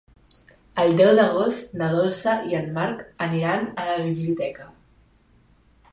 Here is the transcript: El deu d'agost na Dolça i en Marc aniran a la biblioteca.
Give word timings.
El 0.83 0.95
deu 1.01 1.11
d'agost 1.19 1.75
na 1.81 1.89
Dolça 1.97 2.35
i 2.53 2.57
en 2.61 2.73
Marc 2.79 3.03
aniran 3.29 3.71
a 3.85 3.89
la 3.91 3.99
biblioteca. 4.09 4.71